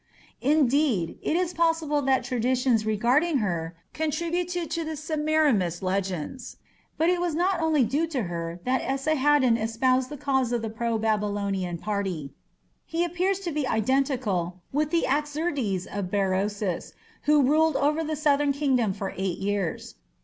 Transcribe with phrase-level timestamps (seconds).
[0.41, 6.57] Indeed, it is possible that traditions regarding her contributed to the Semiramis legends.
[6.97, 10.71] But it was not only due to her that Esarhaddon espoused the cause of the
[10.71, 12.33] pro Babylonian party.
[12.83, 16.93] He appears to be identical with the Axerdes of Berosus,
[17.25, 19.93] who ruled over the southern kingdom for eight years.